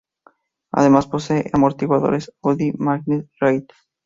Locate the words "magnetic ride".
2.75-3.67